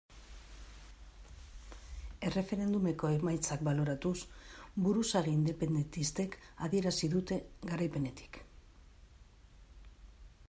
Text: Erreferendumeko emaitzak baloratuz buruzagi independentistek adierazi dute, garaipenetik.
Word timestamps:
Erreferendumeko 2.29 3.11
emaitzak 3.17 3.61
baloratuz 3.67 4.15
buruzagi 4.87 5.33
independentistek 5.39 6.37
adierazi 6.69 7.11
dute, 7.17 7.37
garaipenetik. 7.73 8.41